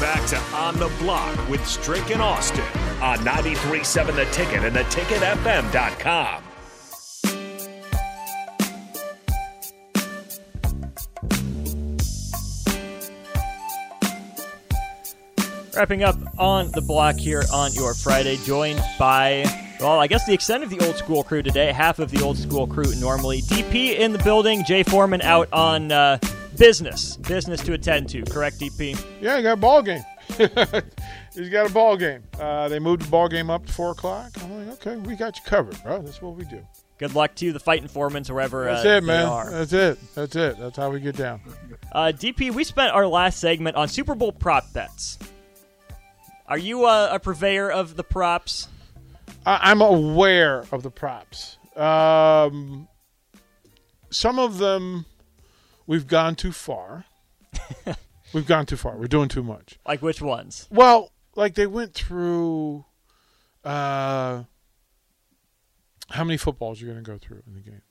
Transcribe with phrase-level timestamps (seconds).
[0.00, 2.64] Back to On the Block with Strick and Austin
[3.00, 6.42] on 93.7 The Ticket and theticketfm.com.
[15.74, 19.44] Wrapping up on the block here on your Friday, joined by,
[19.80, 22.36] well, I guess the extent of the old school crew today, half of the old
[22.36, 23.40] school crew normally.
[23.42, 26.18] DP in the building, Jay Foreman out on uh,
[26.56, 28.22] business, business to attend to.
[28.22, 28.98] Correct, DP?
[29.20, 30.02] Yeah, he got a ball game.
[31.34, 32.22] He's got a ball game.
[32.38, 34.30] Uh, they moved the ball game up to four o'clock.
[34.42, 36.00] I'm like, okay, we got you covered, bro.
[36.02, 36.60] That's what we do.
[36.98, 39.26] Good luck to the fighting foremans wherever That's uh, it, they man.
[39.26, 39.50] are.
[39.50, 39.98] That's it.
[40.14, 40.58] That's it.
[40.58, 41.40] That's how we get down.
[41.90, 45.18] Uh, DP, we spent our last segment on Super Bowl prop bets.
[46.46, 48.68] Are you uh, a purveyor of the props?
[49.44, 51.56] I- I'm aware of the props.
[51.76, 52.86] Um,
[54.10, 55.06] some of them
[55.92, 57.04] we've gone too far.
[58.32, 58.96] we've gone too far.
[58.96, 59.78] We're doing too much.
[59.86, 60.66] Like which ones?
[60.70, 62.86] Well, like they went through
[63.62, 64.44] uh,
[66.08, 67.82] how many footballs you're going to go through in the game.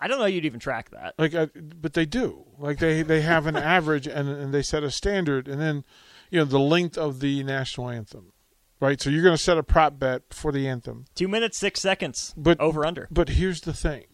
[0.00, 1.14] I don't know you'd even track that.
[1.18, 2.46] Like, uh, but they do.
[2.58, 5.84] Like they they have an average and and they set a standard, and then
[6.30, 8.32] you know the length of the national anthem,
[8.80, 9.00] right?
[9.00, 11.04] So you're going to set a prop bet for the anthem.
[11.14, 12.34] Two minutes, six seconds.
[12.36, 13.06] But- over under.
[13.12, 14.06] But here's the thing.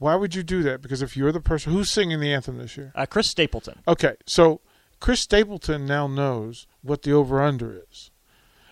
[0.00, 0.82] Why would you do that?
[0.82, 3.80] Because if you're the person who's singing the anthem this year, Uh, Chris Stapleton.
[3.86, 4.60] okay, so
[4.98, 8.10] Chris Stapleton now knows what the over under is,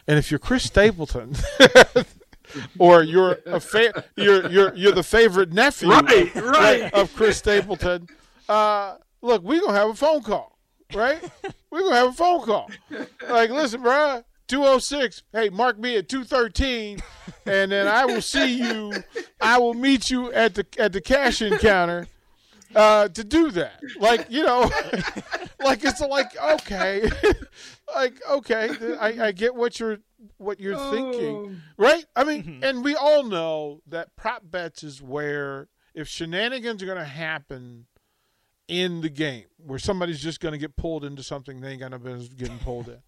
[0.09, 1.35] and if you're Chris Stapleton,
[2.79, 6.95] or you're a fa- you're you're you're the favorite nephew Right, of, right.
[6.95, 8.09] of Chris Stapleton,
[8.49, 10.59] uh, look, we're gonna have a phone call,
[10.95, 11.23] right?
[11.71, 12.71] we're gonna have a phone call.
[13.29, 14.25] Like, listen, bro.
[14.49, 15.23] 206.
[15.33, 17.01] Hey, mark me at 213
[17.47, 18.93] and then I will see you
[19.41, 22.09] I will meet you at the at the cash in counter
[22.75, 23.81] uh, to do that.
[23.99, 24.71] Like, you know,
[25.61, 27.09] like it's like okay.
[27.95, 29.99] like okay, I, I get what you're
[30.37, 31.61] what you're thinking.
[31.77, 32.07] Right?
[32.15, 36.99] I mean, and we all know that prop bets is where if shenanigans are going
[36.99, 37.87] to happen
[38.67, 41.93] in the game, where somebody's just going to get pulled into something they ain't going
[41.93, 42.99] to be getting pulled in.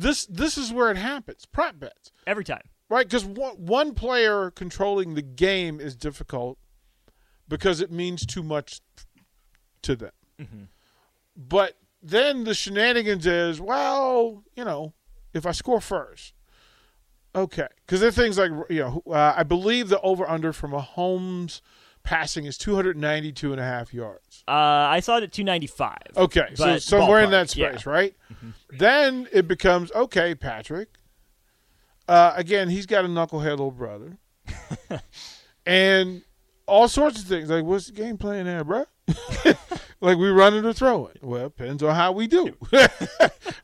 [0.00, 1.44] This this is where it happens.
[1.44, 2.62] Prop bets, Every time.
[2.88, 3.04] right?
[3.04, 6.56] Because one, one player controlling the game is difficult
[7.48, 8.80] because it means too much
[9.82, 10.12] to them.
[11.36, 14.92] But then the shenanigans is, well, you know,
[15.34, 16.32] if I score first,
[17.34, 17.66] okay.
[17.84, 21.60] Because there are things like, you know, uh, I believe the over under from Mahomes
[22.08, 24.42] passing is 292 and a half yards.
[24.48, 25.98] Uh, I saw it at 295.
[26.16, 27.70] Okay, so somewhere in ballpark, that yeah.
[27.72, 28.14] space, right?
[28.70, 30.88] Then it becomes okay, Patrick.
[32.06, 34.16] Uh, again, he's got a knucklehead little brother,
[35.66, 36.22] and
[36.66, 37.50] all sorts of things.
[37.50, 38.84] Like, what's the game plan there, bro?
[40.00, 41.16] like we running or throwing?
[41.20, 42.56] Well, it depends on how we do.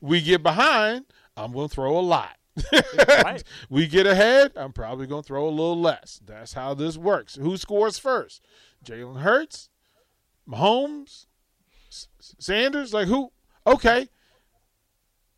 [0.01, 1.07] we get behind,
[1.37, 2.37] I'm going to throw a lot.
[2.73, 3.43] Right.
[3.69, 6.21] We get ahead, I'm probably going to throw a little less.
[6.25, 7.35] That's how this works.
[7.35, 8.43] Who scores first?
[8.85, 9.71] Jalen Hurts,
[10.49, 11.27] Mahomes,
[11.89, 12.95] S- Sanders?
[12.95, 13.33] Like who?
[13.67, 14.09] Okay.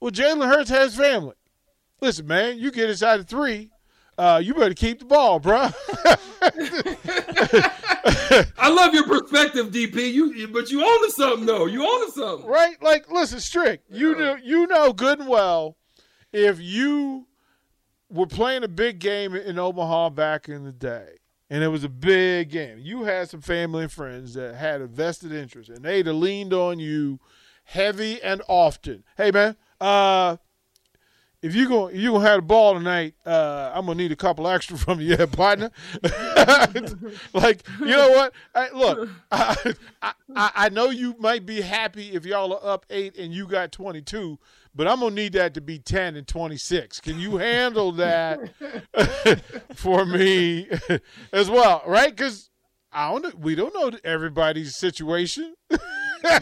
[0.01, 1.35] Well, Jalen Hurts has family.
[2.01, 3.71] Listen, man, you get inside of three,
[4.19, 5.73] uh, you better keep the ball, bruh.
[8.59, 10.13] I love your perspective, DP.
[10.13, 11.67] You, but you own to something though.
[11.67, 12.49] You own to something.
[12.49, 12.81] right?
[12.83, 15.77] Like, listen, Strick, you know, you know good and well
[16.37, 17.27] if you
[18.11, 21.17] were playing a big game in Omaha back in the day,
[21.49, 24.87] and it was a big game, you had some family and friends that had a
[24.87, 27.19] vested interest, and they'd have leaned on you
[27.65, 29.03] heavy and often.
[29.17, 30.37] Hey, man, uh,
[31.43, 33.15] if you go, you gonna have the ball tonight.
[33.25, 35.71] Uh, I'm gonna need a couple extra from you, yeah, partner.
[37.33, 38.33] like, you know what?
[38.55, 43.17] I, look, I, I, I know you might be happy if y'all are up eight
[43.19, 44.39] and you got 22,
[44.75, 47.01] but I'm gonna need that to be 10 and 26.
[47.01, 48.51] Can you handle that
[49.75, 50.69] for me
[51.33, 51.83] as well?
[51.87, 52.15] Right?
[52.15, 52.51] Because
[52.93, 53.39] I don't.
[53.39, 55.55] We don't know everybody's situation.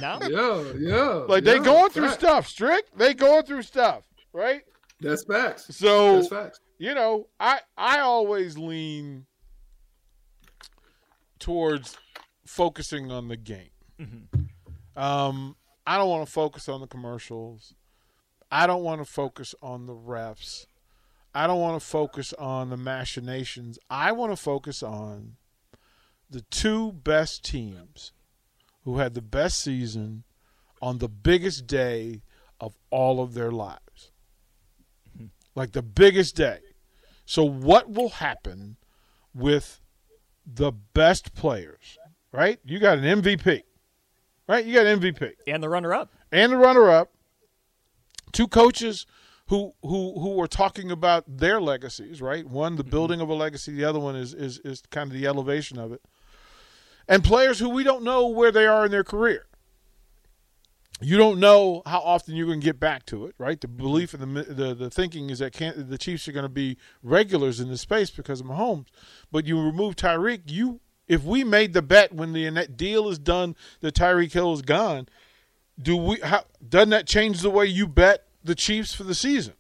[0.01, 0.19] No?
[0.23, 1.09] Yeah, yeah.
[1.29, 2.21] Like they going through Fact.
[2.21, 2.49] stuff.
[2.49, 2.87] Strick.
[2.97, 4.05] They going through stuff.
[4.33, 4.63] Right?
[5.05, 5.77] That's facts.
[5.77, 6.61] So That's facts.
[6.79, 9.27] you know, I I always lean
[11.39, 11.97] towards
[12.47, 13.71] focusing on the game.
[14.97, 15.57] Um,
[15.87, 17.75] I don't want to focus on the commercials.
[18.51, 20.67] I don't want to focus on the refs.
[21.35, 23.79] I don't want to focus on the machinations.
[23.91, 25.35] I want to focus on
[26.31, 28.13] the two best teams
[28.85, 30.25] who had the best season
[30.81, 32.23] on the biggest day
[32.61, 34.13] of all of their lives.
[35.55, 36.59] Like the biggest day.
[37.25, 38.77] So, what will happen
[39.35, 39.81] with
[40.47, 41.99] the best players,
[42.33, 42.59] right?
[42.65, 43.63] You got an MVP,
[44.49, 44.65] right?
[44.65, 46.13] You got an MVP And the runner up.
[46.31, 47.13] and the runner up.
[48.33, 49.07] two coaches
[49.49, 52.47] who who who are talking about their legacies, right?
[52.47, 52.91] One, the mm-hmm.
[52.91, 53.73] building of a legacy.
[53.73, 56.03] The other one is is is kind of the elevation of it.
[57.07, 59.47] And players who we don't know where they are in their career.
[61.05, 63.61] You don't know how often you're going to get back to it, right?
[63.61, 63.77] The mm-hmm.
[63.77, 66.79] belief and the the, the thinking is that can the Chiefs are going to be
[67.03, 68.87] regulars in this space because of Mahomes.
[69.31, 73.57] But you remove Tyreek, you if we made the bet when the deal is done
[73.81, 75.09] that Tyreek Hill is gone,
[75.81, 76.21] do we?
[76.21, 79.55] How, doesn't that change the way you bet the Chiefs for the season?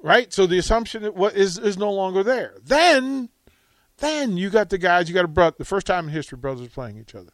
[0.00, 0.32] Right.
[0.32, 2.54] So the assumption that what is is no longer there.
[2.62, 3.30] Then,
[3.98, 5.08] then you got the guys.
[5.08, 5.56] You got a brother.
[5.58, 7.32] The first time in history, brothers playing each other.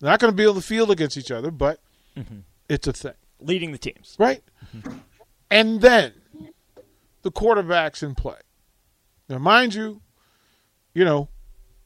[0.00, 1.80] They're not going to be able to field against each other, but
[2.18, 2.38] mm-hmm.
[2.68, 3.14] it's a thing.
[3.40, 4.16] Leading the teams.
[4.18, 4.42] Right.
[4.76, 4.98] Mm-hmm.
[5.50, 6.12] And then
[7.22, 8.38] the quarterbacks in play.
[9.28, 10.00] Now, mind you,
[10.94, 11.28] you know,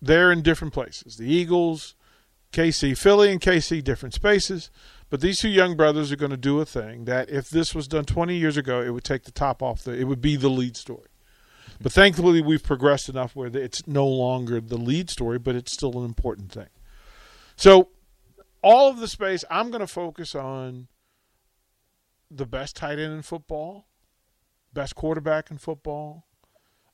[0.00, 1.16] they're in different places.
[1.16, 1.94] The Eagles,
[2.52, 4.70] KC, Philly, and KC, different spaces.
[5.10, 7.86] But these two young brothers are going to do a thing that if this was
[7.86, 9.92] done 20 years ago, it would take the top off the.
[9.92, 11.08] It would be the lead story.
[11.80, 15.98] But thankfully, we've progressed enough where it's no longer the lead story, but it's still
[15.98, 16.68] an important thing.
[17.56, 17.88] So,
[18.62, 20.88] all of the space, I'm going to focus on
[22.30, 23.86] the best tight end in football,
[24.72, 26.24] best quarterback in football,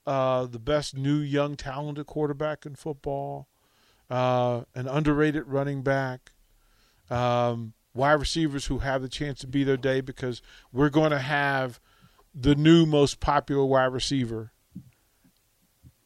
[0.06, 3.48] uh, the best new young talented quarterback in football,
[4.10, 6.32] uh, an underrated running back,
[7.10, 10.40] um, wide receivers who have the chance to be their day because
[10.72, 11.80] we're going to have
[12.34, 14.52] the new most popular wide receiver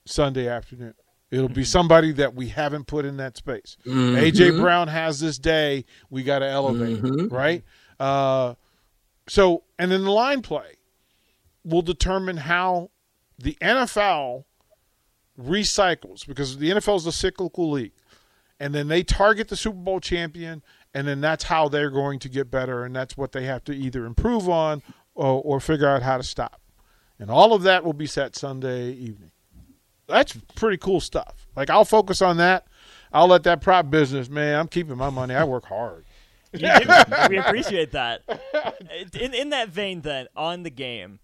[0.04, 0.94] Sunday afternoon.
[1.32, 3.76] It'll be somebody that we haven't put in that space.
[3.86, 4.16] Mm-hmm.
[4.16, 5.84] AJ Brown has this day.
[6.10, 7.34] We got to elevate, mm-hmm.
[7.34, 7.64] right?
[7.98, 8.54] Uh,
[9.28, 10.74] so, and then the line play
[11.64, 12.90] will determine how
[13.38, 14.44] the NFL
[15.40, 17.92] recycles because the NFL is a cyclical league,
[18.60, 20.62] and then they target the Super Bowl champion
[20.94, 23.72] and then that's how they're going to get better, and that's what they have to
[23.72, 24.82] either improve on
[25.14, 26.60] or, or figure out how to stop.
[27.18, 29.30] And all of that will be set Sunday evening.
[30.08, 31.46] That's pretty cool stuff.
[31.56, 32.66] Like I'll focus on that.
[33.12, 34.58] I'll let that prop business, man.
[34.58, 35.34] I'm keeping my money.
[35.34, 36.04] I work hard.
[36.52, 36.62] we
[37.38, 38.22] appreciate that.
[39.18, 41.20] In in that vein, then on the game,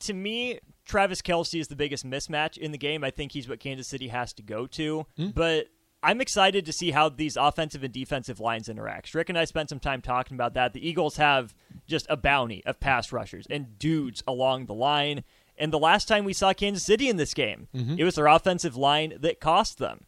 [0.00, 3.04] to me, Travis Kelce is the biggest mismatch in the game.
[3.04, 5.06] I think he's what Kansas City has to go to.
[5.18, 5.30] Mm-hmm.
[5.30, 5.68] But
[6.02, 9.14] I'm excited to see how these offensive and defensive lines interact.
[9.14, 10.72] Rick and I spent some time talking about that.
[10.72, 11.54] The Eagles have
[11.86, 15.24] just a bounty of pass rushers and dudes along the line.
[15.60, 17.96] And the last time we saw Kansas City in this game, mm-hmm.
[17.98, 20.04] it was their offensive line that cost them.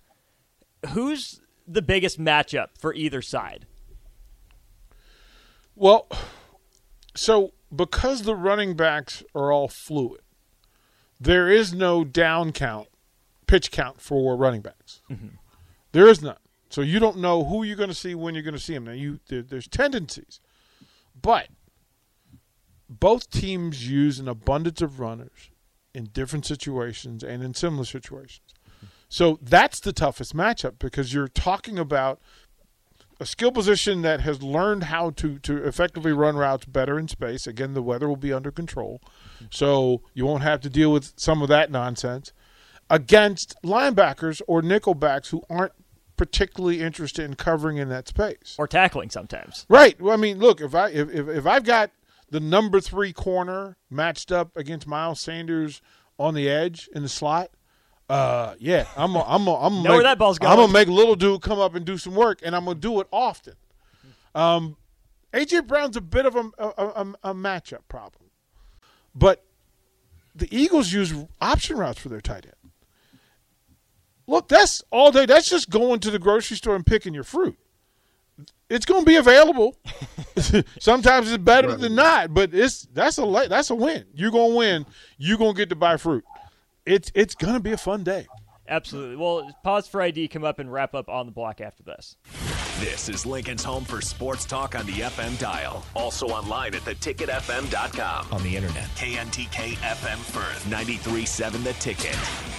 [0.89, 3.67] Who's the biggest matchup for either side?
[5.77, 6.09] Well,
[7.15, 10.23] so because the running backs are all fluid,
[11.21, 12.89] there is no down count,
[13.47, 15.03] pitch count for running backs.
[15.11, 15.37] Mm-hmm.
[15.93, 16.37] There is none.
[16.71, 18.85] So you don't know who you're going to see when you're going to see them.
[18.85, 20.41] Now you there, there's tendencies,
[21.21, 21.49] but
[23.03, 25.51] both teams use an abundance of runners
[25.93, 28.55] in different situations and in similar situations.
[29.09, 32.21] So that's the toughest matchup because you're talking about
[33.19, 37.49] a skill position that has learned how to to effectively run routes better in space.
[37.49, 39.03] Again, the weather will be under control,
[39.51, 42.33] so you won't have to deal with some of that nonsense
[42.89, 45.73] against linebackers or nickelbacks who aren't
[46.17, 49.67] particularly interested in covering in that space or tackling sometimes.
[49.69, 50.01] Right.
[50.01, 51.91] Well, I mean, look if I if if, if I've got
[52.33, 55.83] the number three corner matched up against Miles Sanders
[56.19, 57.51] on the edge in the slot.
[58.09, 60.51] Uh, yeah, I'm a, I'm a, I'm know make, where that ball's going.
[60.51, 63.01] I'm gonna make little dude come up and do some work, and I'm gonna do
[63.01, 63.53] it often.
[64.35, 64.77] Um,
[65.35, 68.31] AJ Brown's a bit of a, a, a, a matchup problem,
[69.15, 69.45] but
[70.35, 72.73] the Eagles use option routes for their tight end.
[74.27, 75.27] Look, that's all day.
[75.27, 77.59] That's just going to the grocery store and picking your fruit.
[78.69, 79.77] It's going to be available.
[80.81, 81.79] Sometimes it's better right.
[81.79, 84.07] than not, but it's that's a that's a win.
[84.15, 84.87] You're going to win.
[85.19, 86.25] You're going to get to buy fruit.
[86.87, 88.27] It's it's going to be a fun day.
[88.69, 89.17] Absolutely.
[89.17, 90.29] Well, pause for ID.
[90.29, 92.17] Come up and wrap up on the block after this.
[92.81, 95.85] This is Lincoln's home for sports talk on the FM dial.
[95.95, 98.29] Also online at theticketfm.com.
[98.33, 98.85] On the internet.
[98.97, 102.52] KNTK FM Firth, 93.7 The Ticket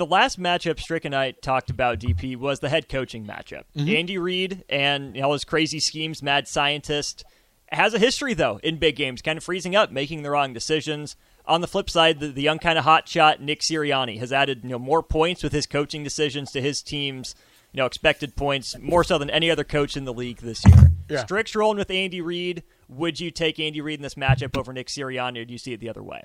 [0.00, 3.64] the last matchup Strick and I talked about DP was the head coaching matchup.
[3.76, 3.88] Mm-hmm.
[3.88, 7.22] Andy Reid and know, his crazy schemes, mad scientist,
[7.70, 11.16] has a history though in big games, kind of freezing up, making the wrong decisions.
[11.46, 14.60] On the flip side, the, the young kind of hot shot Nick Sirianni has added
[14.62, 17.34] you know more points with his coaching decisions to his team's
[17.72, 20.92] you know expected points more so than any other coach in the league this year.
[21.10, 21.24] Yeah.
[21.24, 22.62] Strick's rolling with Andy Reid.
[22.88, 25.74] Would you take Andy Reid in this matchup over Nick Sirianni, or do you see
[25.74, 26.22] it the other way?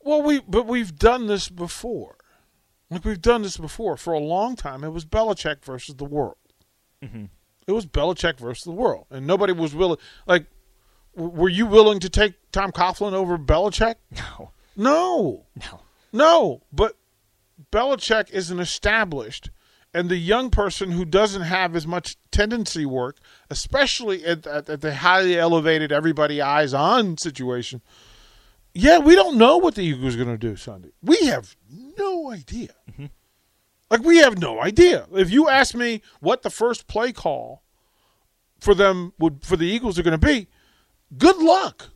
[0.00, 2.16] Well, we but we've done this before.
[2.92, 3.96] Like we've done this before.
[3.96, 6.36] For a long time, it was Belichick versus the world.
[7.02, 7.24] Mm-hmm.
[7.66, 9.98] It was Belichick versus the world, and nobody was willing.
[10.26, 10.46] Like
[11.16, 13.96] W- Were you willing to take Tom Coughlin over Belichick?
[14.16, 15.80] No, No, no.
[16.12, 16.62] no.
[16.72, 16.96] But
[17.70, 19.50] Belichick isn't established,
[19.92, 23.18] and the young person who doesn't have as much tendency work,
[23.50, 27.82] especially at, at, at the highly elevated everybody eyes on situation.
[28.74, 30.90] Yeah, we don't know what the Eagles are going to do Sunday.
[31.02, 32.74] We have no idea.
[33.90, 35.06] Like we have no idea.
[35.12, 37.62] If you ask me what the first play call
[38.58, 40.48] for them would for the Eagles are going to be,
[41.18, 41.90] good luck.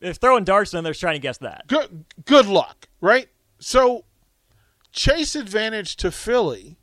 [0.00, 1.66] If throwing darts, then they're trying to guess that.
[1.66, 3.28] Good good luck, right?
[3.58, 4.06] So
[4.92, 6.78] chase advantage to Philly,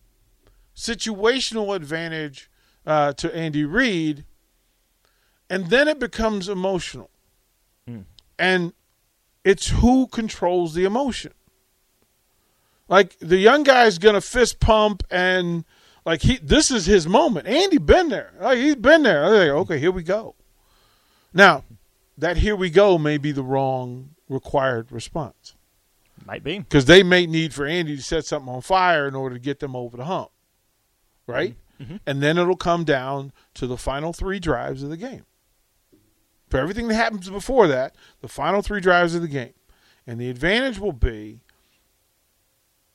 [0.75, 2.51] situational advantage
[2.85, 4.25] uh, to Andy Reid,
[5.49, 7.09] and then it becomes emotional.
[8.37, 8.73] And
[9.43, 11.33] it's who controls the emotion.
[12.87, 15.63] Like the young guy's gonna fist pump and
[16.05, 17.47] like he this is his moment.
[17.47, 18.33] Andy been there.
[18.39, 19.29] Like he's been there.
[19.29, 20.35] Like, okay, here we go.
[21.33, 21.63] Now,
[22.17, 25.55] that here we go may be the wrong required response
[26.25, 26.59] Might be.
[26.59, 29.59] because they may need for Andy to set something on fire in order to get
[29.59, 30.29] them over the hump,
[31.27, 31.55] right?
[31.81, 31.97] Mm-hmm.
[32.05, 35.25] And then it'll come down to the final three drives of the game.
[36.51, 39.53] For everything that happens before that, the final three drives of the game,
[40.05, 41.39] and the advantage will be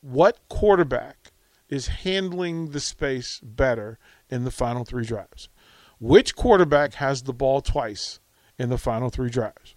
[0.03, 1.33] what quarterback
[1.71, 3.99] is handling the space better
[4.29, 5.49] in the final three drives.
[5.99, 8.21] Which quarterback has the ball twice
[8.59, 9.75] in the final three drives?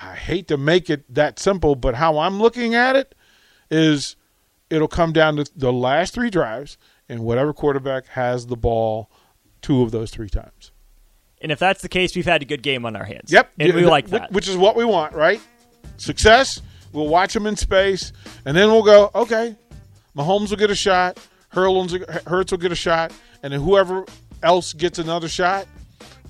[0.00, 3.14] I hate to make it that simple, but how I'm looking at it
[3.70, 4.14] is
[4.68, 6.76] it'll come down to the last three drives
[7.08, 9.10] and whatever quarterback has the ball
[9.62, 10.69] two of those three times.
[11.40, 13.32] And if that's the case, we've had a good game on our hands.
[13.32, 13.50] Yep.
[13.58, 14.32] And we like that.
[14.32, 15.40] Which is what we want, right?
[15.96, 16.60] Success.
[16.92, 18.12] We'll watch them in space,
[18.44, 19.54] and then we'll go, okay,
[20.16, 23.12] Mahomes will get a shot, Hurlins, Hurts will get a shot,
[23.44, 24.04] and then whoever
[24.42, 25.68] else gets another shot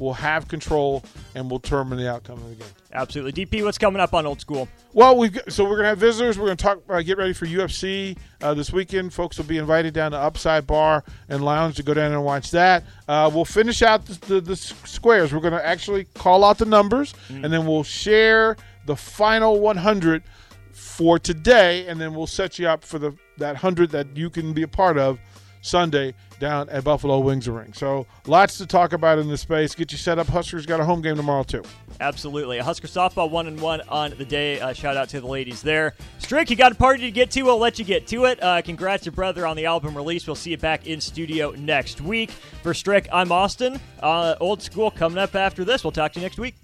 [0.00, 1.04] will have control
[1.34, 2.68] and will determine the outcome of the game.
[2.92, 3.46] Absolutely.
[3.46, 4.66] DP, what's coming up on Old School?
[4.92, 6.38] Well, we've so we're gonna have visitors.
[6.38, 9.12] We're gonna talk, uh, get ready for UFC uh, this weekend.
[9.12, 12.50] Folks will be invited down to Upside Bar and Lounge to go down and watch
[12.50, 12.82] that.
[13.06, 15.32] Uh, we'll finish out the, the, the squares.
[15.32, 20.24] We're gonna actually call out the numbers, and then we'll share the final 100
[20.72, 24.52] for today, and then we'll set you up for the that hundred that you can
[24.52, 25.18] be a part of
[25.62, 27.72] Sunday down at Buffalo Wings Ring.
[27.72, 29.74] So lots to talk about in this space.
[29.74, 30.26] Get you set up.
[30.26, 31.62] Huskers got a home game tomorrow too.
[32.00, 32.58] Absolutely.
[32.58, 34.58] Husker softball one and one on the day.
[34.58, 35.94] Uh, shout out to the ladies there.
[36.18, 37.42] Strick, you got a party to get to.
[37.42, 38.42] We'll let you get to it.
[38.42, 40.26] Uh, congrats to brother on the album release.
[40.26, 42.30] We'll see you back in studio next week.
[42.62, 43.78] For Strick, I'm Austin.
[44.02, 45.84] Uh, old school coming up after this.
[45.84, 46.54] We'll talk to you next week.